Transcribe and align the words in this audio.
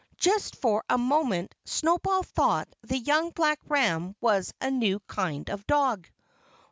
Just 0.17 0.55
for 0.55 0.83
a 0.89 0.97
moment 0.97 1.53
Snowball 1.63 2.23
thought 2.23 2.67
the 2.81 2.97
young 2.97 3.29
black 3.29 3.59
ram 3.67 4.15
was 4.19 4.51
a 4.59 4.71
new 4.71 4.99
kind 5.01 5.47
of 5.47 5.67
dog. 5.67 6.07